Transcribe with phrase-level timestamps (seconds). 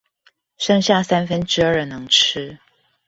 [0.57, 2.57] 剩下三分之二能吃